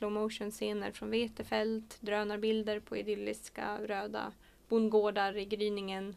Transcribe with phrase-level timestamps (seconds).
[0.00, 4.32] slow motion scener från vetefält, drönarbilder på idylliska röda
[4.68, 6.16] bondgårdar i gryningen.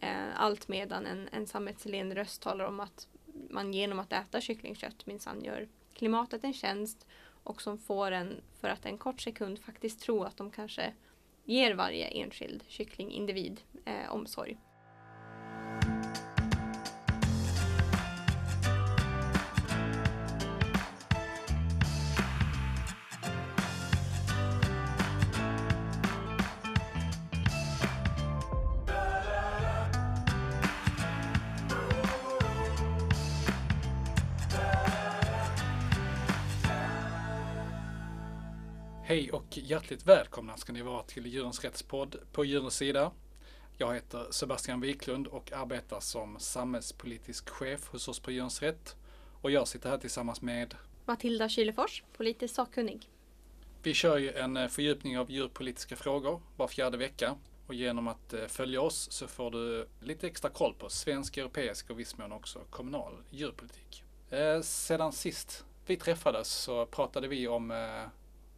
[0.00, 3.08] Eh, allt medan en, en sammetslen röst talar om att
[3.50, 7.06] man genom att äta kycklingkött minsann gör klimatet en tjänst
[7.42, 10.92] och som får en för att en kort sekund faktiskt tro att de kanske
[11.44, 14.58] ger varje enskild kycklingindivid eh, omsorg.
[39.86, 43.12] Hjärtligt välkomna ska ni vara till Djurens Rättspodd på Djurens Sida.
[43.78, 48.96] Jag heter Sebastian Wiklund och arbetar som samhällspolitisk chef hos oss på Djurens Rätt.
[49.40, 53.08] Och jag sitter här tillsammans med Matilda Kylefors, politisk sakkunnig.
[53.82, 57.36] Vi kör ju en eh, fördjupning av djurpolitiska frågor var fjärde vecka.
[57.66, 61.90] Och genom att eh, följa oss så får du lite extra koll på svensk, europeisk
[61.90, 64.04] och viss mån också kommunal djurpolitik.
[64.30, 67.70] Eh, sedan sist vi träffades så pratade vi om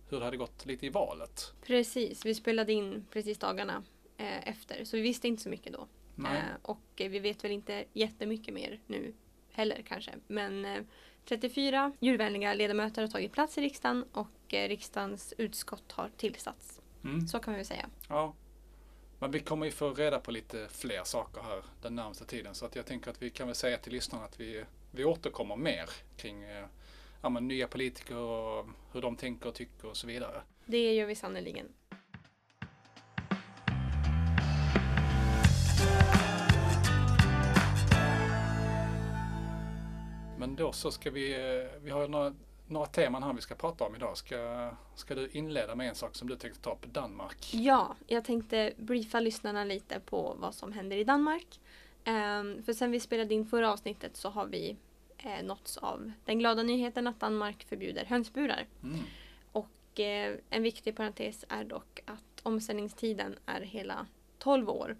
[0.09, 1.53] hur det hade gått lite i valet.
[1.67, 3.83] Precis, vi spelade in precis dagarna
[4.17, 5.89] eh, efter så vi visste inte så mycket då.
[6.27, 9.15] Eh, och vi vet väl inte jättemycket mer nu
[9.53, 10.13] heller kanske.
[10.27, 10.83] Men eh,
[11.25, 16.81] 34 djurvänliga ledamöter har tagit plats i riksdagen och eh, riksdagens utskott har tillsatts.
[17.05, 17.29] Mm.
[17.29, 17.89] Så kan vi säga.
[18.09, 18.35] Ja.
[19.19, 22.67] Men vi kommer ju få reda på lite fler saker här den närmaste tiden så
[22.67, 25.91] att jag tänker att vi kan väl säga till lyssnarna att vi, vi återkommer mer
[26.17, 26.67] kring eh,
[27.21, 30.43] ja, men, nya politiker och hur de tänker och tycker och så vidare.
[30.67, 31.69] Det gör vi sannerligen.
[40.39, 42.35] Men då så ska vi, eh, vi har några,
[42.67, 44.17] några teman här vi ska prata om idag.
[44.17, 47.55] Ska, ska du inleda med en sak som du tänkte ta upp, Danmark?
[47.55, 51.61] Ja, jag tänkte briefa lyssnarna lite på vad som händer i Danmark.
[52.07, 54.77] Um, för sen vi spelade in förra avsnittet så har vi
[55.19, 58.67] eh, nåtts av den glada nyheten att Danmark förbjuder hönsburar.
[58.83, 59.01] Mm.
[59.53, 64.07] Och eh, en viktig parentes är dock att omställningstiden är hela
[64.39, 64.97] 12 år.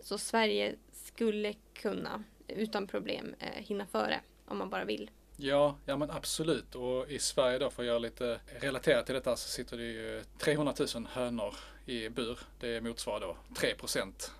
[0.00, 5.10] Så Sverige skulle kunna utan problem eh, hinna före om man bara vill.
[5.36, 6.74] Ja, ja men absolut.
[6.74, 10.24] Och i Sverige då, för att göra lite relaterat till detta, så sitter det ju
[10.38, 11.54] 300 000 hönor
[11.86, 12.38] i bur.
[12.60, 14.32] Det motsvarar då 3 procent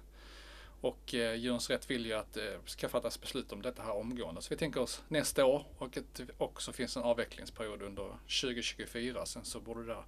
[0.81, 3.97] och eh, Djurens Rätt vill ju att det eh, ska fattas beslut om detta här
[3.97, 4.43] omgående.
[4.43, 8.09] Så vi tänker oss nästa år och att det också finns en avvecklingsperiod under
[8.43, 9.27] 2024.
[9.27, 10.05] Sen så borde det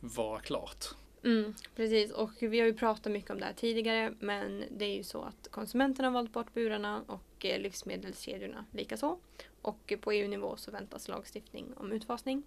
[0.00, 0.84] vara klart.
[1.24, 4.96] Mm, precis, och vi har ju pratat mycket om det här tidigare men det är
[4.96, 9.18] ju så att konsumenterna har valt bort burarna och eh, livsmedelskedjorna likaså.
[9.62, 12.42] Och på EU-nivå så väntas lagstiftning om utfasning.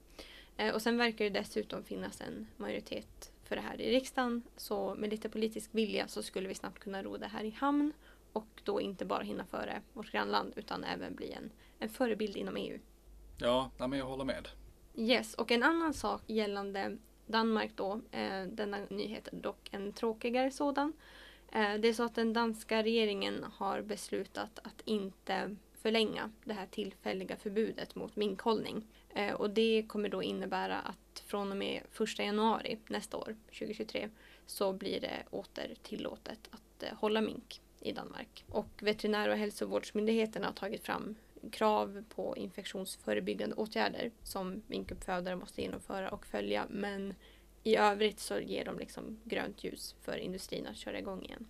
[0.58, 4.44] Eh, och sen verkar det dessutom finnas en majoritet för det här i riksdagen.
[4.58, 7.94] Så med lite politisk vilja så skulle vi snabbt kunna ro det här i hamn
[8.34, 12.58] och då inte bara hinna före vårt grannland utan även bli en, en förebild inom
[12.58, 12.80] EU.
[13.38, 14.48] Ja, men jag håller med.
[14.96, 16.98] Yes, och en annan sak gällande
[17.28, 20.94] Danmark då, eh, denna nyhet är dock en tråkigare sådan.
[21.52, 26.68] Eh, det är så att den danska regeringen har beslutat att inte förlänga det här
[26.68, 28.88] tillfälliga förbudet mot minkhållning.
[29.16, 34.10] Eh, och det kommer då innebära att från och med 1 januari nästa år, 2023,
[34.46, 38.46] så blir det åter tillåtet att eh, hålla mink i Danmark.
[38.50, 41.16] Och veterinär och hälsovårdsmyndigheterna har tagit fram
[41.52, 46.66] krav på infektionsförebyggande åtgärder som minkuppfödare måste genomföra och följa.
[46.70, 47.14] Men
[47.64, 51.46] i övrigt så ger de liksom grönt ljus för industrin att köra igång igen.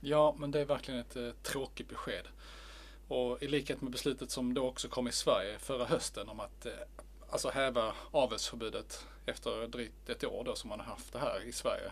[0.00, 2.26] Ja, men det är verkligen ett eh, tråkigt besked.
[3.08, 6.66] Och i likhet med beslutet som då också kom i Sverige förra hösten om att
[6.66, 6.72] eh,
[7.30, 11.52] alltså häva avelsförbudet efter drygt ett år då som man har haft det här i
[11.52, 11.90] Sverige.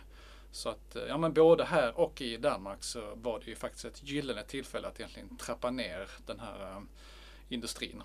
[0.50, 3.84] Så att, eh, ja men både här och i Danmark så var det ju faktiskt
[3.84, 6.88] ett gyllene tillfälle att egentligen trappa ner den här um,
[7.48, 8.02] industrin.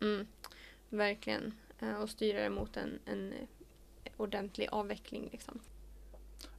[0.00, 0.26] Mm,
[0.88, 1.54] verkligen.
[2.02, 3.34] Och styra det mot en, en
[4.16, 5.60] ordentlig avveckling liksom.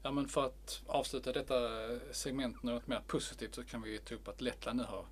[0.03, 1.55] Ja men för att avsluta detta
[2.11, 5.05] segment något mer positivt så kan vi ta upp att Lettland nu har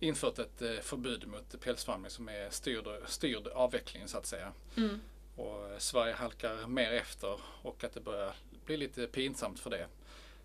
[0.00, 4.52] infört ett eh, förbud mot pälsfarmning som är styrd, styrd avveckling så att säga.
[4.76, 5.00] Mm.
[5.36, 8.34] Och Sverige halkar mer efter och att det börjar
[8.64, 9.86] bli lite pinsamt för det.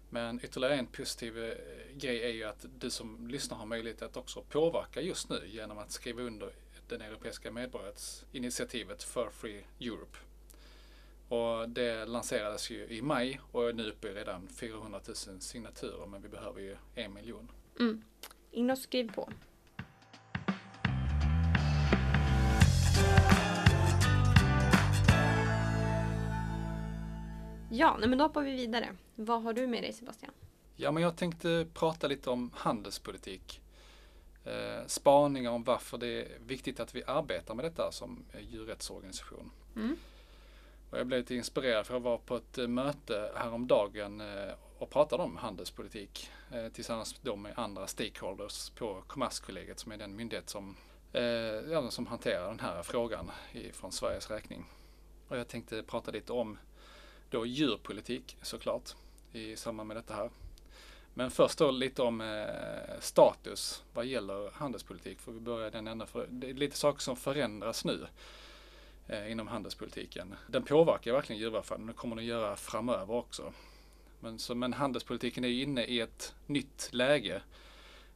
[0.10, 1.58] Men ytterligare en positiv eh,
[1.94, 5.78] grej är ju att du som lyssnar har möjlighet att också påverka just nu genom
[5.78, 6.52] att skriva under
[6.88, 10.18] den europeiska medborgarinitiativet For Free Europe.
[11.28, 16.06] Och det lanserades ju i maj och är nu uppe i redan 400 000 signaturer
[16.08, 17.52] men vi behöver ju en miljon.
[17.80, 18.04] Mm.
[18.54, 19.30] In och skriv på.
[27.72, 28.96] Ja, men då hoppar vi vidare.
[29.16, 30.32] Vad har du med dig Sebastian?
[30.76, 33.62] Ja, men jag tänkte prata lite om handelspolitik.
[34.46, 39.52] Eh, spaningar om varför det är viktigt att vi arbetar med detta som djurrättsorganisation.
[39.76, 39.98] Mm.
[40.90, 44.54] Och jag blev lite inspirerad för jag var på ett möte häromdagen eh,
[44.84, 50.16] och pratade om handelspolitik eh, tillsammans då med andra stakeholders på Kommerskollegiet som är den
[50.16, 50.76] myndighet som,
[51.14, 54.66] eh, som hanterar den här frågan i, från Sveriges räkning.
[55.28, 56.58] Och jag tänkte prata lite om
[57.30, 58.96] då djurpolitik såklart
[59.34, 60.30] i samband med detta här.
[61.14, 65.20] Men först då lite om eh, status vad gäller handelspolitik.
[65.20, 68.08] För vi börjar den ända för det är lite saker som förändras nu
[69.08, 70.36] eh, inom handelspolitiken.
[70.48, 73.54] Den påverkar verkligen djurvälfärden och det kommer den göra framöver också.
[74.24, 77.42] Men, så, men handelspolitiken är ju inne i ett nytt läge.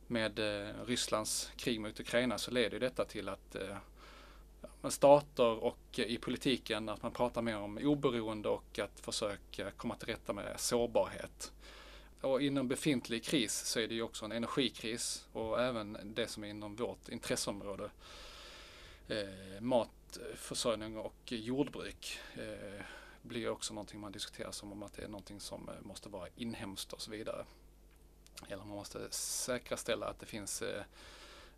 [0.07, 3.77] Med eh, Rysslands krig mot Ukraina så leder detta till att eh,
[4.89, 9.95] stater och eh, i politiken att man pratar mer om oberoende och att försöka komma
[9.95, 11.51] till rätta med sårbarhet.
[12.21, 16.43] Och inom befintlig kris så är det ju också en energikris och även det som
[16.43, 17.89] är inom vårt intresseområde.
[19.07, 22.85] Eh, matförsörjning och jordbruk eh,
[23.27, 26.27] blir också någonting man diskuterar som om att det är någonting som eh, måste vara
[26.35, 27.45] inhemskt och så vidare.
[28.47, 30.83] Eller man måste säkerställa att det finns, eh,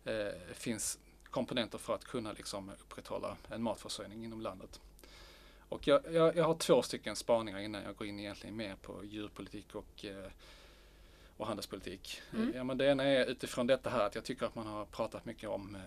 [0.04, 4.80] eh, finns komponenter för att kunna liksom upprätthålla en matförsörjning inom landet.
[5.68, 9.04] Och jag, jag, jag, har två stycken spaningar innan jag går in egentligen mer på
[9.04, 10.30] djurpolitik och, eh,
[11.36, 12.22] och handelspolitik.
[12.32, 12.52] Mm.
[12.54, 15.24] Ja, men det ena är utifrån detta här att jag tycker att man har pratat
[15.24, 15.78] mycket om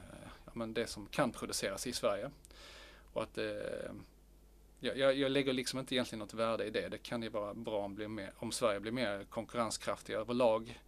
[0.46, 2.32] ja, men det som kan produceras i Sverige.
[3.14, 3.92] Och att eh,
[4.84, 6.90] jag, jag, lägger liksom inte egentligen något värde i det.
[6.90, 10.80] Det kan ju vara bra om, blir mer, om Sverige blir mer konkurrenskraftiga överlag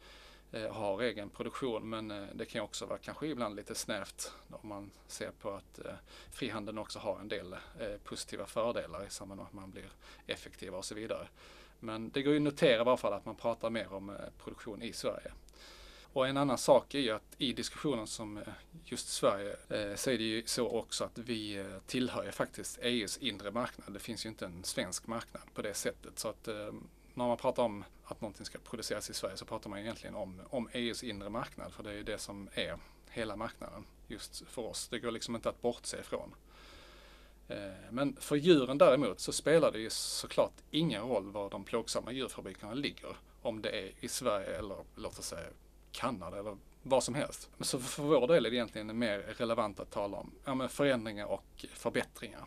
[0.51, 4.69] eh, har egen produktion men eh, det kan också vara kanske ibland lite snävt om
[4.69, 5.91] man ser på att eh,
[6.31, 9.89] frihandeln också har en del eh, positiva fördelar i samband med att man blir
[10.27, 11.27] effektivare och så vidare.
[11.79, 14.15] Men det går ju att notera i varje fall att man pratar mer om eh,
[14.43, 15.31] produktion i Sverige.
[16.15, 18.43] Och en annan sak är ju att i diskussionen som eh,
[18.85, 22.79] just Sverige eh, så är det ju så också att vi eh, tillhör ju faktiskt
[22.81, 23.93] EUs inre marknad.
[23.93, 26.19] Det finns ju inte en svensk marknad på det sättet.
[26.19, 26.47] Så att
[27.13, 30.41] när man pratar om att någonting ska produceras i Sverige så pratar man egentligen om,
[30.49, 31.73] om EUs inre marknad.
[31.73, 32.77] För det är ju det som är
[33.09, 34.87] hela marknaden just för oss.
[34.87, 36.35] Det går liksom inte att bortse ifrån.
[37.89, 42.73] Men för djuren däremot så spelar det ju såklart ingen roll var de plågsamma djurfabrikerna
[42.73, 43.17] ligger.
[43.41, 45.47] Om det är i Sverige eller låt oss säga
[45.95, 47.49] Kanada eller vad som helst.
[47.59, 51.65] Så för vår del är det egentligen mer relevant att tala om ja, förändringar och
[51.73, 52.45] förbättringar.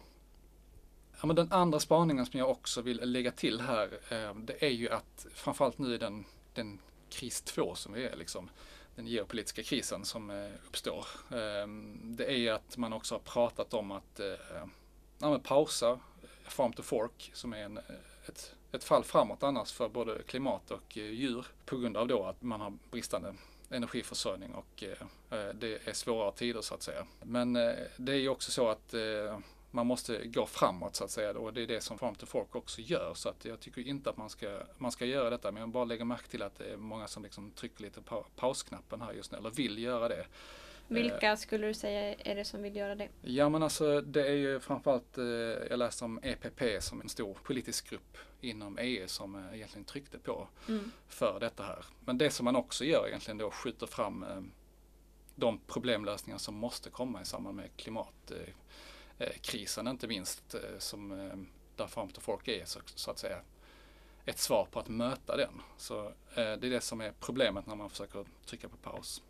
[1.21, 4.71] Ja, men den andra spaningen som jag också vill lägga till här, eh, det är
[4.71, 6.25] ju att framförallt nu i den,
[6.55, 6.79] den
[7.11, 8.51] kris 2 som vi är, liksom,
[8.95, 11.07] den geopolitiska krisen som eh, uppstår.
[11.31, 11.67] Eh,
[12.03, 14.67] det är ju att man också har pratat om att eh,
[15.19, 17.85] ja, pausa eh, Farm to Fork som är en, eh,
[18.27, 22.25] ett ett fall framåt annars för både klimat och eh, djur på grund av då
[22.25, 23.35] att man har bristande
[23.71, 27.07] energiförsörjning och eh, eh, det är svårare tider så att säga.
[27.23, 27.53] Men
[27.97, 28.95] det är ju också så att
[29.71, 32.57] man måste gå framåt så att säga och det är det som Farm to Fork
[32.57, 33.13] också gör.
[33.15, 35.85] Så att jag tycker inte att man ska, man ska göra detta men jag bara
[35.85, 39.33] lägger märke till att det är många som liksom trycker lite på pausknappen här just
[39.33, 40.27] nu eller vill göra det.
[40.89, 43.09] Vilka skulle du säga är det som vill göra det?
[43.23, 45.19] Ja men alltså det är ju framförallt,
[45.71, 50.19] jag läste om EPP som en stor politisk grupp inom EU som eh, egentligen tryckte
[50.19, 50.91] på mm.
[51.09, 51.85] för detta här.
[52.01, 54.41] Men det som man också gör egentligen då skjuter fram eh,
[55.35, 61.09] de problemlösningar som måste komma i samband med klimatkrisen inte minst som
[61.77, 63.41] där Farm to Fork är så, så, att säga
[64.25, 65.61] ett svar på att möta den.
[65.77, 69.23] Så det är det som är problemet när man försöker trycka på paus.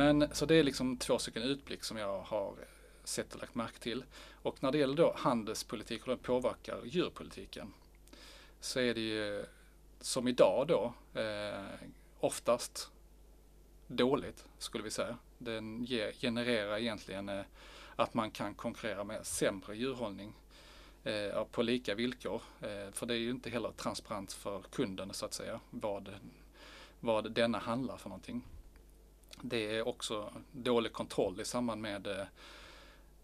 [0.00, 2.66] Men så det är liksom två stycken utblick som jag har eh,
[3.04, 4.04] sett och lagt märke till.
[4.42, 7.72] Och när det gäller då handelspolitik och den påverkar djurpolitiken
[8.60, 9.44] så är det ju eh,
[10.00, 11.64] som idag då eh,
[12.20, 12.90] oftast
[13.86, 15.18] dåligt skulle vi säga.
[15.38, 17.44] Den ge, genererar egentligen eh,
[17.96, 20.34] att man kan konkurrera med sämre djurhållning
[21.04, 22.42] eh, på lika villkor.
[22.60, 26.08] Eh, för det är ju inte heller transparent för kunden så att säga vad,
[27.00, 28.42] vad denna handlar för någonting.
[29.42, 32.24] Det är också dålig kontroll i samband med eh,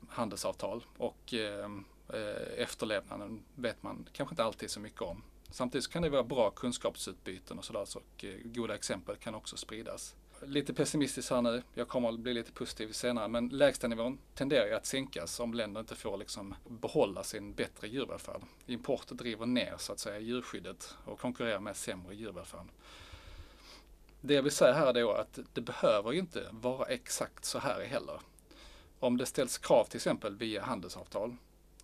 [0.09, 1.71] handelsavtal och eh,
[2.09, 5.23] eh, efterlevnaden vet man kanske inte alltid så mycket om.
[5.51, 10.15] Samtidigt kan det vara bra kunskapsutbyten och sådär och goda exempel kan också spridas.
[10.43, 14.75] Lite pessimistiskt här nu, jag kommer att bli lite positiv senare, men lägstanivån tenderar ju
[14.75, 18.41] att sänkas om länder inte får liksom behålla sin bättre djurvälfärd.
[18.67, 22.67] Import driver ner så att säga djurskyddet och konkurrerar med sämre djurvälfärd.
[24.27, 27.59] Det jag vill säga här är då att det behöver ju inte vara exakt så
[27.59, 28.21] här heller.
[29.01, 31.37] Om det ställs krav till exempel via handelsavtal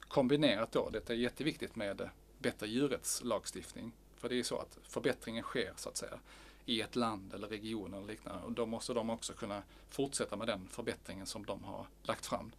[0.08, 2.08] kombinerat då, det är jätteviktigt med
[2.38, 3.92] bättre djurrättslagstiftning.
[4.16, 6.18] För det är ju så att förbättringen sker så att säga
[6.64, 10.46] i ett land eller region eller liknande och då måste de också kunna fortsätta med
[10.46, 12.52] den förbättringen som de har lagt fram.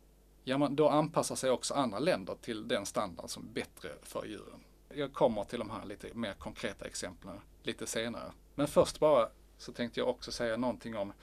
[0.43, 4.25] Ja, men då anpassar sig också andra länder till den standard som är bättre för
[4.25, 4.63] djuren.
[4.89, 8.31] Jag kommer till de här lite mer konkreta exemplen lite senare.
[8.55, 9.29] Men först bara
[9.63, 11.13] så tänkte jag också säga någonting om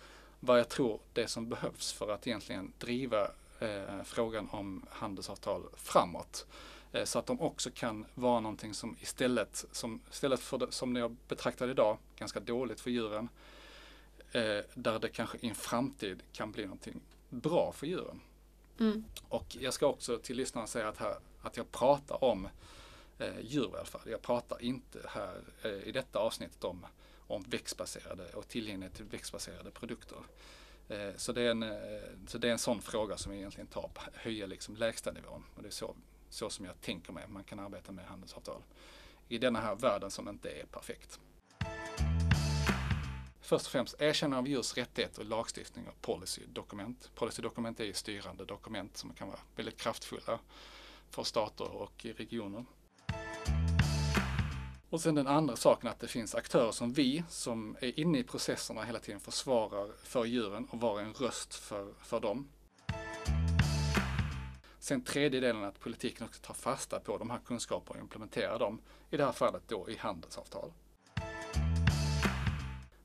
[0.41, 3.31] vad jag tror det som behövs för att egentligen driva
[3.61, 6.47] eh, frågan om handelsavtal framåt.
[6.93, 10.97] Eh, så att de också kan vara någonting som istället, som, istället för det, som
[10.97, 13.29] jag betraktar idag, ganska dåligt för djuren,
[14.33, 18.21] eh, där det kanske i en framtid kan bli någonting bra för djuren.
[18.81, 19.05] Mm.
[19.29, 22.49] Och jag ska också till lyssnarna säga att, här, att jag pratar om
[23.19, 24.03] eh, djurvälfärd.
[24.07, 26.87] Jag pratar inte här eh, i detta avsnittet om,
[27.31, 30.19] om växtbaserade och tillgänglighet till växtbaserade produkter.
[30.89, 31.71] Eh, så, det är en, eh,
[32.27, 35.45] så det är en sån fråga som vi egentligen tar höja liksom lägsta nivån.
[35.57, 35.95] Och det är så,
[36.29, 38.63] så som jag tänker mig man kan arbeta med handelsavtal.
[39.29, 41.21] I denna här världen som inte är perfekt.
[43.41, 47.11] Först och främst erkännande av djurs rättigheter, lagstiftning och policydokument.
[47.15, 50.39] Policydokument är styrande dokument som kan vara väldigt kraftfulla
[51.11, 52.65] för stater och regioner.
[54.91, 58.25] Och sen den andra saken att det finns aktörer som vi som är inne i
[58.25, 62.49] processerna hela tiden försvarar för djuren och var en röst för, för dem.
[64.79, 68.81] Sen tredje delen att politiken också tar fasta på de här kunskaperna och implementerar dem,
[69.11, 70.73] i det här fallet då i handelsavtal.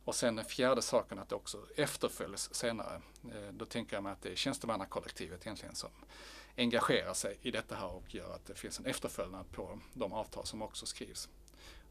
[0.04, 3.02] Och sen den fjärde saken att det också efterföljs senare.
[3.24, 5.90] Eh, då tänker jag mig att det är tjänstemannakollektivet egentligen som
[6.58, 10.46] engagerar sig i detta här och gör att det finns en efterföljnad på de avtal
[10.46, 11.30] som också skrivs.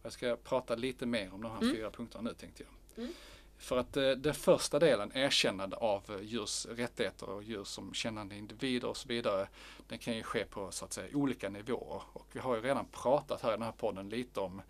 [0.05, 1.75] Jag ska prata lite mer om de här mm.
[1.75, 3.05] fyra punkterna nu tänkte jag.
[3.05, 3.15] Mm.
[3.59, 8.37] För att eh, den första delen, erkännande av eh, djurs rättigheter och djur som kännande
[8.37, 9.49] individer och så vidare,
[9.89, 12.03] den kan ju ske på så att säga olika nivåer.
[12.13, 14.63] Och vi har ju redan pratat här i den här podden lite om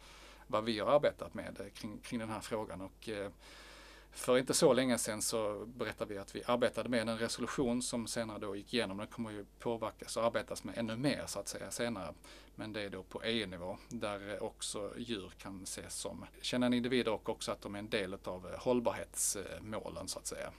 [0.47, 2.81] vad vi har arbetat med eh, kring, kring den här frågan.
[2.81, 3.31] Och, eh,
[4.15, 8.07] för inte så länge sedan så berättade vi att vi arbetade med en resolution som
[8.07, 8.97] senare då gick igenom.
[8.99, 12.15] Den kommer ju påverkas och arbetas med ännu mer så att säga senare.
[12.55, 17.29] Men det är då på EU-nivå där också djur kan ses som kännande individer och
[17.29, 20.53] också att de är en del av hållbarhetsmålen så att säga.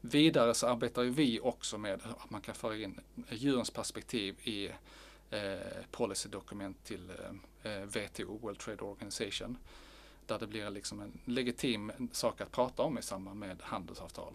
[0.00, 3.00] Vidare så arbetar vi också med att man kan föra in
[3.30, 4.70] djurens perspektiv i
[5.30, 5.56] eh,
[5.90, 7.10] policydokument till
[7.62, 9.58] eh, eh WTO, World Trade Organization
[10.26, 14.32] där det blir liksom en legitim sak att prata om i samband med handelsavtal.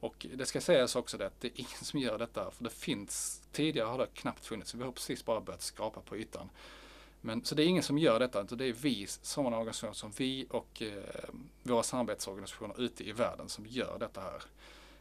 [0.00, 2.70] Och det ska sägas också det att det är ingen som gör detta, för det
[2.70, 6.50] finns, tidigare har det knappt funnits, vi har precis bara börjat skrapa på ytan.
[7.20, 10.12] Men, så det är ingen som gör detta, utan det är vi, sådana organisationer som
[10.16, 11.28] vi och eh,
[11.62, 14.42] våra samarbetsorganisationer ute i världen som gör detta här.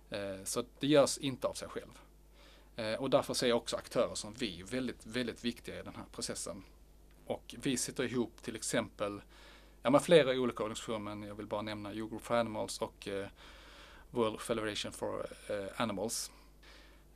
[0.10, 2.00] Eh, så det görs inte av sig själv.
[2.76, 6.06] Eh, och därför ser jag också aktörer som vi väldigt, väldigt viktiga i den här
[6.12, 6.64] processen.
[7.26, 9.22] Och vi sitter ihop till exempel
[9.82, 13.28] ja, men flera olika organisationer, men jag vill bara nämna Group for Animals och eh,
[14.12, 16.32] World Federation for eh, Animals.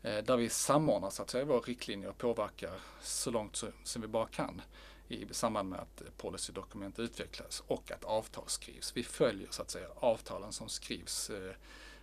[0.01, 4.01] Eh, där vi samordnar så att säga våra riktlinjer och påverkar så långt så, som
[4.01, 4.61] vi bara kan
[5.07, 8.97] i samband med att policydokument utvecklas och att avtal skrivs.
[8.97, 11.55] Vi följer så att säga avtalen som skrivs, eh,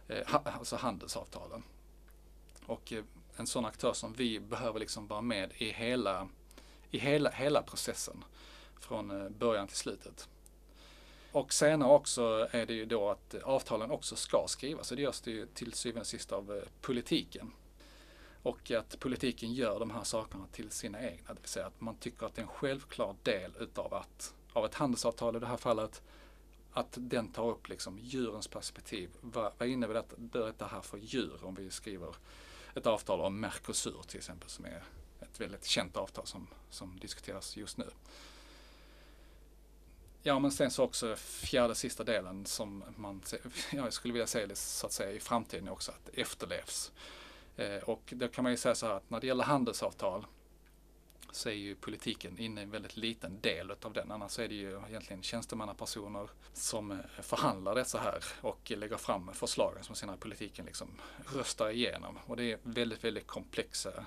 [0.08, 1.62] eh alltså handelsavtalen.
[2.66, 3.04] Och eh,
[3.36, 6.28] en sån aktör som vi behöver liksom vara med i hela,
[6.90, 8.24] i hela, hela processen
[8.80, 10.28] från eh, början till slutet.
[11.32, 15.20] Och senare också är det ju då att avtalen också ska skrivas och det görs
[15.20, 17.52] det ju till syvende och sist av eh, politiken.
[18.42, 21.96] Och att politiken gör de här sakerna till sina egna, det vill säga att man
[21.96, 25.56] tycker att det är en självklar del utav att, av ett handelsavtal i det här
[25.56, 26.02] fallet,
[26.72, 29.10] att den tar upp liksom djurens perspektiv.
[29.20, 32.14] Vad, vad innebär detta, detta här för djur om vi skriver
[32.74, 34.84] ett avtal om Mercosur till exempel som är
[35.20, 37.86] ett väldigt känt avtal som, som diskuteras just nu.
[40.22, 43.22] Ja, men sen så också fjärde sista delen som man,
[43.72, 46.92] jag skulle vilja säga det så att säga i framtiden också, att det efterlevs.
[47.56, 50.26] Eh, och då kan man ju säga så här att när det gäller handelsavtal
[51.32, 54.10] så är ju politiken inne i en väldigt liten del utav den.
[54.10, 59.30] Annars är det ju egentligen tjänstemannapersoner som eh, förhandlar förhandlar dessa här och lägger fram
[59.34, 60.88] förslagen som senare politiken liksom
[61.34, 62.18] röstar igenom.
[62.26, 64.06] Och det är väldigt, väldigt komplexa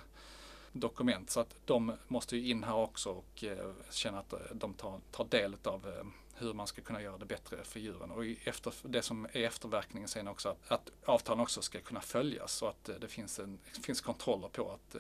[0.73, 1.29] dokument.
[1.29, 4.99] Så att de måste ju in här också och eh, känna att eh, de tar,
[5.11, 8.11] tar del av eh, hur man ska kunna göra det bättre för djuren.
[8.11, 12.61] Och efter, det som är efterverkningen sen också att, att avtalen också ska kunna följas
[12.61, 14.95] och att det finns, en, finns kontroller på att,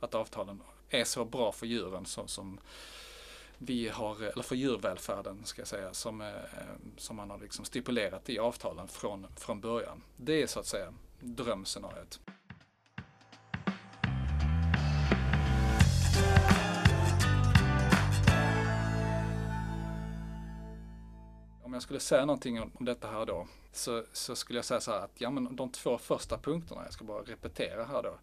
[0.00, 2.60] att avtalen är så bra för djuren som, som
[3.58, 6.32] vi har, eller för djurvälfärden ska jag säga, som,
[6.96, 10.02] som man har liksom stipulerat i avtalen från, från början.
[10.16, 12.20] Det är så att säga drömscenariot.
[21.72, 24.80] Om jag skulle säga någonting om, om detta här då så, så skulle jag säga
[24.80, 28.18] så här att ja, men de två första punkterna, jag ska bara repetera här då.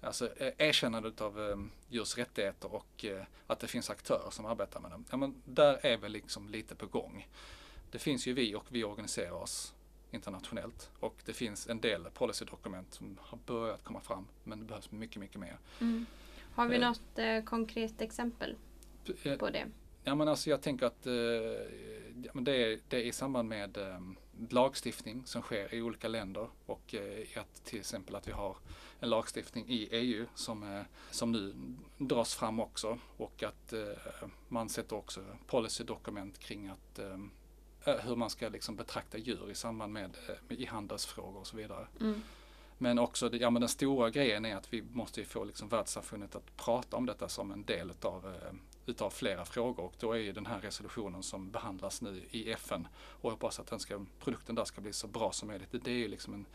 [0.00, 1.56] Alltså erkännandet av eh,
[1.88, 5.04] djurs rättigheter och eh, att det finns aktörer som arbetar med dem.
[5.10, 7.28] Ja, men där är väl liksom lite på gång.
[7.90, 9.74] Det finns ju vi och vi organiserar oss
[10.10, 14.90] internationellt och det finns en del policydokument som har börjat komma fram men det behövs
[14.90, 15.58] mycket, mycket mer.
[15.80, 16.06] Mm.
[16.54, 18.56] Har vi eh, något eh, konkret exempel
[19.22, 19.66] eh, på det?
[20.04, 21.06] Ja men alltså jag tänker att
[22.34, 24.00] det, är, det är i samband med eh,
[24.50, 28.56] lagstiftning som sker i olika länder och eh, att till exempel att vi har
[29.00, 31.54] en lagstiftning i EU som, eh, som nu
[31.98, 37.00] dras fram också och att eh, man sätter också policydokument kring att
[38.02, 40.16] hur man ska liksom betrakta djur i samband med,
[40.48, 41.86] med i handelsfrågor och så vidare.
[42.00, 42.22] Mm.
[42.78, 46.56] Men också, ja men den stora grejen är att vi måste få liksom världssamfundet att
[46.56, 48.34] prata om detta som en del utav,
[48.88, 52.88] utav flera frågor och då är ju den här resolutionen som behandlas nu i FN
[52.96, 55.68] och jag hoppas att den ska, produkten där ska bli så bra som möjligt.
[55.70, 56.46] Det är ju liksom en,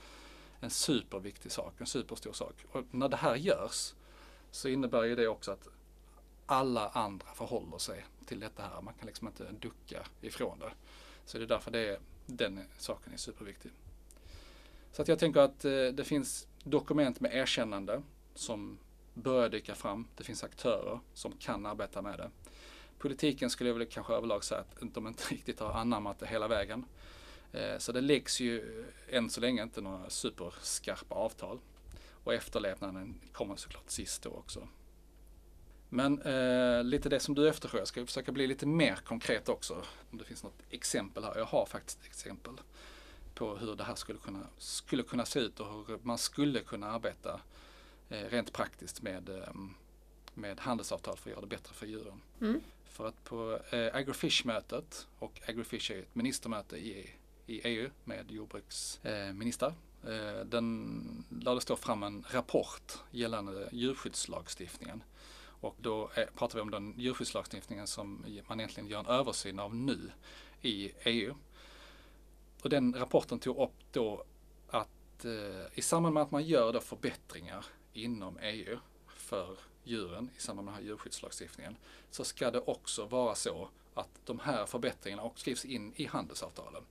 [0.60, 2.66] en superviktig sak, en superstor sak.
[2.72, 3.94] Och när det här görs
[4.52, 5.68] så innebär ju det också att
[6.46, 8.82] alla andra förhåller sig till detta här.
[8.82, 10.72] Man kan liksom inte ducka ifrån det.
[11.26, 13.72] Så det är därför det är, den saken är superviktig.
[14.92, 18.02] Så att jag tänker att eh, det finns dokument med erkännande
[18.36, 18.78] som
[19.14, 20.08] börjar dyka fram.
[20.16, 22.30] Det finns aktörer som kan arbeta med det.
[22.98, 26.48] Politiken skulle jag väl kanske överlag säga att de inte riktigt har anammat det hela
[26.48, 26.86] vägen.
[27.52, 31.60] Eh, så det läggs ju än så länge inte några superskarpa avtal.
[32.24, 34.68] Och efterlevnaden kommer såklart sist då också.
[35.90, 39.84] Men eh, lite det som du efterfrågar, jag ska försöka bli lite mer konkret också.
[40.12, 41.38] Om det finns något exempel här.
[41.38, 42.54] Jag har faktiskt exempel
[43.34, 46.92] på hur det här skulle kunna, skulle kunna se ut och hur man skulle kunna
[46.92, 47.40] arbeta eh,
[48.10, 49.54] rent praktiskt med, eh,
[50.34, 52.22] med handelsavtal för att göra det bättre för djuren.
[52.42, 52.62] Mm.
[52.86, 57.10] För att på eh, Agrifish-mötet, och Agrifish är ett ministermöte i
[57.46, 59.74] i EU med jordbruksministrar.
[60.08, 65.04] Eh, den lades då fram en rapport gällande djurskyddslagstiftningen.
[65.46, 70.12] Och då pratar vi om den djurskyddslagstiftningen som man egentligen gör en översyn av nu
[70.62, 71.36] i EU.
[72.62, 74.24] Och den rapporten tog upp då
[74.70, 78.78] att eh, i samband med att man gör då förbättringar inom EU
[79.08, 81.76] för djuren i samband med den här djurskyddslagstiftningen
[82.12, 86.84] så ska det också vara så att de här förbättringarna också skrivs in i handelsavtalen.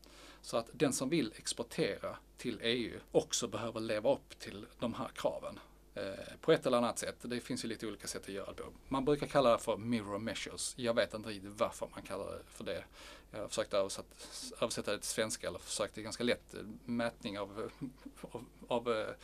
[0.43, 5.09] Så att den som vill exportera till EU också behöver leva upp till de här
[5.15, 5.59] kraven.
[5.95, 7.17] Eh, på ett eller annat sätt.
[7.23, 8.73] Det finns ju lite olika sätt att göra det på.
[8.89, 10.75] Man brukar kalla det för mirror measures.
[10.77, 12.85] Jag vet inte riktigt varför man kallar det för det.
[13.31, 17.39] Jag har försökt översätta det till svenska, eller försökt, det är ganska lätt, eh, mätning
[17.39, 17.71] av,
[18.21, 19.15] av, av eh,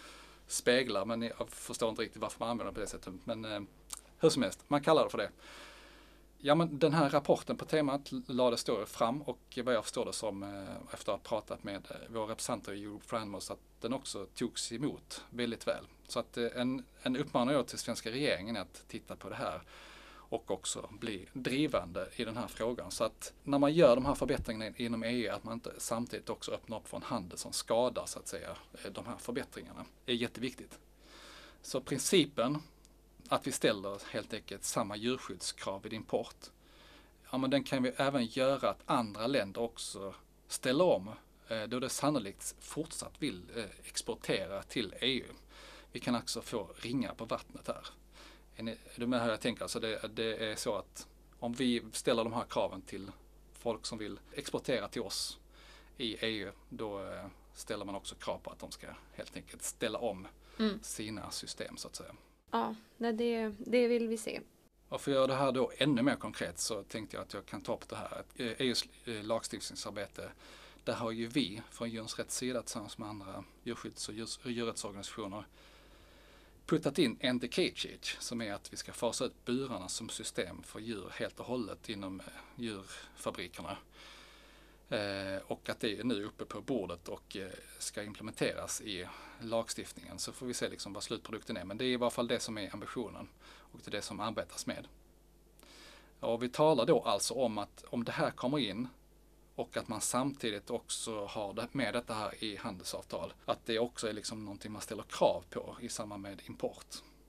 [0.48, 3.14] speglar, men jag förstår inte riktigt varför man använder det på det sättet.
[3.24, 3.60] Men eh,
[4.18, 5.30] hur som helst, man kallar det för det.
[6.40, 10.12] Ja men den här rapporten på temat lades då fram och vad jag förstår det
[10.12, 13.58] som eh, efter att ha pratat med eh, våra representanter i Europe for Animals att
[13.80, 15.84] den också togs emot väldigt väl.
[16.08, 19.34] Så att eh, en, en uppmaning jag till svenska regeringen är att titta på det
[19.34, 19.62] här
[20.28, 22.90] och också bli drivande i den här frågan.
[22.90, 26.52] Så att när man gör de här förbättringarna inom EU att man inte samtidigt också
[26.52, 30.14] öppnar upp för en handel som skadar så att säga eh, de här förbättringarna är
[30.14, 30.78] jätteviktigt.
[31.62, 32.62] Så principen
[33.28, 36.50] att vi ställer helt enkelt samma djurskyddskrav vid import.
[37.30, 40.14] Ja, men den kan vi även göra att andra länder också
[40.48, 41.10] ställer om
[41.48, 45.26] eh, då det sannolikt fortsatt vill eh, exportera till EU.
[45.92, 47.86] Vi kan också få ringar på vattnet här.
[48.58, 49.62] Är, du med hur jag tänker?
[49.62, 53.10] Alltså det, det är så att om vi ställer de här kraven till
[53.52, 55.38] folk som vill exportera till oss
[55.96, 59.98] i EU, då eh, ställer man också krav på att de ska helt enkelt ställa
[59.98, 60.78] om mm.
[60.82, 62.14] sina system så att säga.
[62.50, 64.40] Ja, det, det vill vi se.
[64.88, 67.46] Och för att göra det här då ännu mer konkret så tänkte jag att jag
[67.46, 68.22] kan ta upp det här.
[68.36, 70.30] EUs eh, e eh, lagstiftningsarbete,
[70.84, 74.14] där har ju vi från Djurens Rätts sida tillsammans med andra djurskydds och
[74.50, 75.44] djurrättsorganisationer
[76.68, 80.62] puttat in End the cage som är att vi ska fasa ut burarna som system
[80.62, 82.26] för djur helt och hållet inom eh,
[82.56, 83.76] djurfabrikerna.
[84.88, 89.06] Eh, och att det är nu uppe på bordet och eh, ska implementeras i
[89.40, 90.18] lagstiftningen.
[90.18, 91.64] Så får vi se liksom vad slutprodukten är.
[91.64, 94.20] Men det är i varje fall det som är ambitionen och det är det som
[94.20, 94.88] arbetas med.
[96.20, 98.88] Och vi talar då alltså om att om det här kommer in
[99.58, 103.32] och att man samtidigt också har med detta här i handelsavtal.
[103.44, 106.86] Att det också är liksom någonting man ställer krav på i samband med import.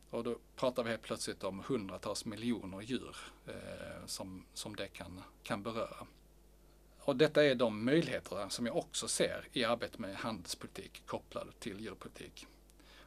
[0.09, 5.23] Och då pratar vi helt plötsligt om hundratals miljoner djur eh, som, som det kan,
[5.43, 6.07] kan beröra.
[6.99, 11.79] Och detta är de möjligheter som jag också ser i arbetet med handelspolitik kopplad till
[11.79, 12.47] djurpolitik.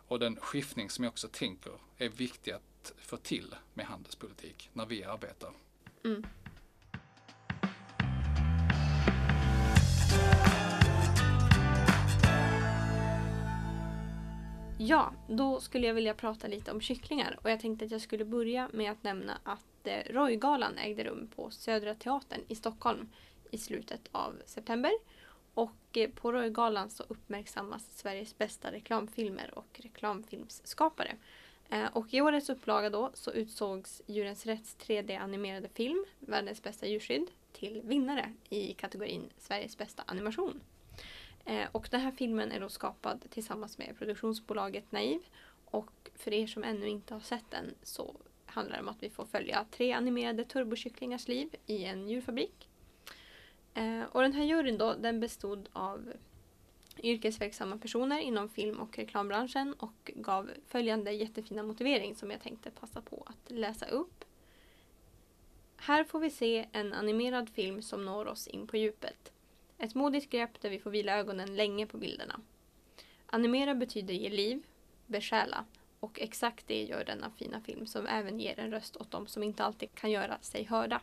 [0.08, 4.86] Och den skiftning som jag också tänker är viktig att få till med handelspolitik när
[4.86, 5.52] vi arbetar.
[6.04, 6.26] Mm.
[14.86, 18.24] Ja, då skulle jag vilja prata lite om kycklingar och jag tänkte att jag skulle
[18.24, 23.08] börja med att nämna att eh, Roygalan ägde rum på Södra Teatern i Stockholm
[23.50, 24.92] i slutet av september.
[25.54, 31.16] Och eh, på Roygalan så uppmärksammas Sveriges bästa reklamfilmer och reklamfilmsskapare.
[31.70, 37.26] Eh, och i årets upplaga då så utsågs Djurens Rätts 3D-animerade film, Världens bästa djurskydd,
[37.52, 40.60] till vinnare i kategorin Sveriges bästa animation.
[41.44, 45.20] Eh, och den här filmen är då skapad tillsammans med produktionsbolaget Naiv.
[45.64, 49.10] Och för er som ännu inte har sett den så handlar det om att vi
[49.10, 52.68] får följa tre animerade turbokycklingars liv i en djurfabrik.
[53.74, 56.12] Eh, och den här juryn då, den bestod av
[57.02, 63.00] yrkesverksamma personer inom film och reklambranschen och gav följande jättefina motivering som jag tänkte passa
[63.00, 64.24] på att läsa upp.
[65.76, 69.31] Här får vi se en animerad film som når oss in på djupet.
[69.82, 72.40] Ett modigt grepp där vi får vila ögonen länge på bilderna.
[73.26, 74.62] Animera betyder ge liv,
[75.06, 75.64] besjäla
[76.00, 79.42] och exakt det gör denna fina film som även ger en röst åt dem som
[79.42, 81.00] inte alltid kan göra sig hörda.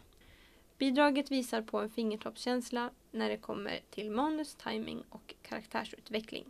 [0.77, 6.45] Bidraget visar på en fingertoppskänsla när det kommer till manus, timing och karaktärsutveckling.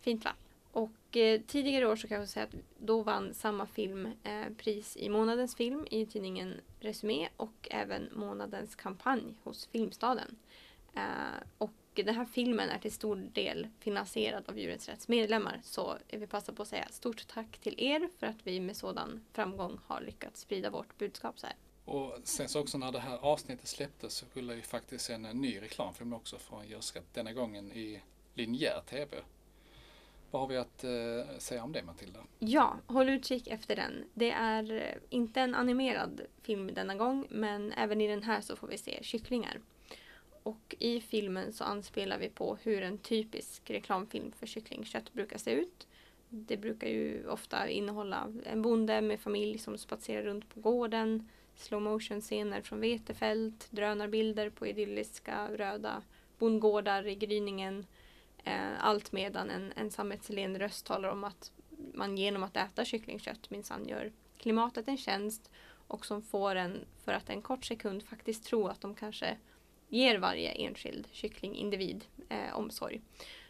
[0.00, 0.32] Fint va?
[0.72, 4.96] Och eh, tidigare år så kan jag säga att då vann samma film eh, pris
[4.96, 10.36] i månadens film i tidningen Resumé och även månadens kampanj hos Filmstaden.
[10.94, 11.02] Eh,
[11.58, 15.60] och den här filmen är till stor del finansierad av Djurens Rätts medlemmar.
[15.64, 18.76] Så jag vill passa på att säga stort tack till er för att vi med
[18.76, 21.56] sådan framgång har lyckats sprida vårt budskap så här.
[21.84, 25.60] Och sen så också när det här avsnittet släpptes så skulle ju faktiskt en ny
[25.60, 27.14] reklamfilm också från Djurskatt.
[27.14, 28.02] Denna gången i
[28.34, 29.16] linjär TV.
[30.30, 32.20] Vad har vi att eh, säga om det Matilda?
[32.38, 34.04] Ja, håll utkik efter den.
[34.14, 38.56] Det är eh, inte en animerad film denna gång men även i den här så
[38.56, 39.60] får vi se kycklingar.
[40.48, 45.50] Och i filmen så anspelar vi på hur en typisk reklamfilm för kycklingkött brukar se
[45.50, 45.86] ut.
[46.28, 51.82] Det brukar ju ofta innehålla en bonde med familj som spatserar runt på gården, slow
[51.82, 56.02] motion scener från vetefält, drönarbilder på idylliska röda
[56.38, 57.86] bondgårdar i gryningen.
[58.44, 61.52] Eh, allt medan en sammetslen röst talar om att
[61.94, 65.50] man genom att äta kycklingkött minsann gör klimatet en tjänst
[65.88, 69.36] och som får en för att en kort sekund faktiskt tro att de kanske
[69.88, 73.00] ger varje enskild kycklingindivid eh, omsorg.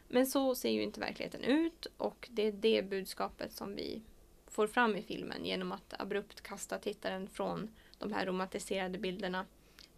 [0.09, 4.03] Men så ser ju inte verkligheten ut och det är det budskapet som vi
[4.47, 9.47] får fram i filmen genom att abrupt kasta tittaren från de här romantiserade bilderna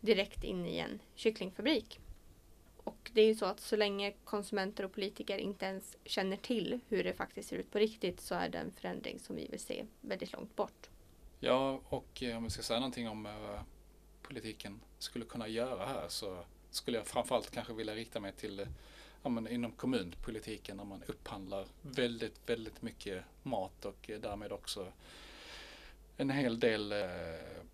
[0.00, 2.00] direkt in i en kycklingfabrik.
[2.84, 6.80] Och det är ju så att så länge konsumenter och politiker inte ens känner till
[6.88, 9.60] hur det faktiskt ser ut på riktigt så är det en förändring som vi vill
[9.60, 10.88] se väldigt långt bort.
[11.40, 13.62] Ja, och eh, om vi ska säga någonting om eh,
[14.22, 18.66] politiken skulle kunna göra här så skulle jag framförallt kanske vilja rikta mig till
[19.22, 24.92] ja, men inom kommunpolitiken när man upphandlar väldigt, väldigt mycket mat och därmed också
[26.16, 27.64] en hel del eh,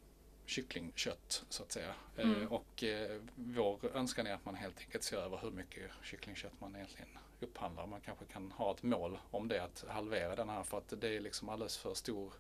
[0.47, 1.95] kycklingkött så att säga.
[2.17, 2.43] Eh, mm.
[2.43, 6.61] Eh, och eh, vår önskan är att man helt enkelt ser över hur mycket kycklingkött
[6.61, 7.87] man egentligen upphandlar.
[7.87, 11.09] Man kanske kan ha ett mål om det, att halvera den här för att det
[11.09, 12.33] är liksom alldeles för stor,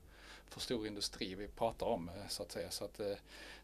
[0.49, 2.71] för stor industri vi pratar om eh, så att säga.
[2.71, 3.17] Så att, eh,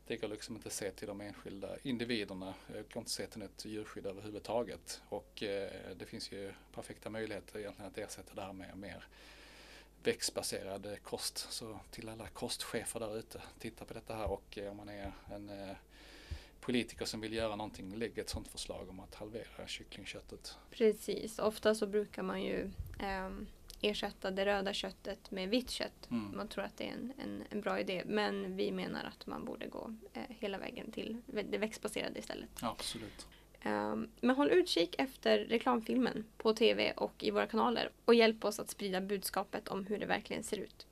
[0.07, 2.55] det går liksom inte att se till de enskilda individerna.
[2.66, 5.03] Det går inte att se till något djurskydd överhuvudtaget.
[5.09, 9.05] Och eh, det finns ju perfekta möjligheter egentligen att ersätta det här med mer
[10.03, 11.38] växtbaserad kost.
[11.38, 15.77] Så till alla kostchefer där ute, titta på detta här och om man är en
[16.62, 20.57] politiker som vill göra någonting, lägg ett sådant förslag om att halvera kycklingköttet.
[20.71, 23.31] Precis, ofta så brukar man ju eh,
[23.83, 26.11] ersätta det röda köttet med vitt kött.
[26.11, 26.37] Mm.
[26.37, 28.03] Man tror att det är en, en, en, bra idé.
[28.07, 32.51] Men vi menar att man borde gå eh, hela vägen till det växtbaserade istället.
[32.62, 33.27] absolut.
[33.64, 38.59] Um, men håll utkik efter reklamfilmen på tv och i våra kanaler och hjälp oss
[38.59, 40.87] att sprida budskapet om hur det verkligen ser ut.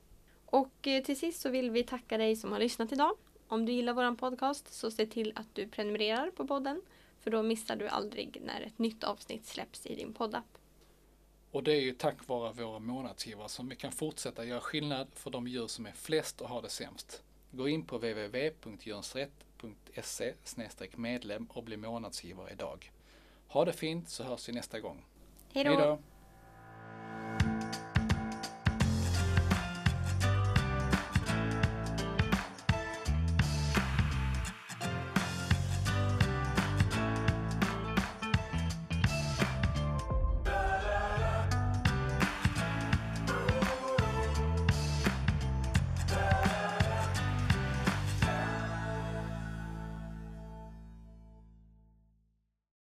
[0.46, 3.16] Och eh, till sist så vill vi tacka dig som har lyssnat idag.
[3.48, 6.83] Om du gillar vår podcast så se till att du prenumererar på podden
[7.20, 10.59] för då missar du aldrig när ett nytt avsnitt släpps i din poddapp.
[11.50, 15.30] Och det är ju tack vare våra månadsgivare som vi kan fortsätta göra skillnad för
[15.30, 17.22] de djur som är flest och har det sämst.
[17.50, 20.34] Gå in på www.djursrätt.se
[20.96, 22.92] medlem och bli månadsgivare idag.
[23.48, 25.04] Ha det fint så hörs vi nästa gång.
[25.52, 25.98] Hej då!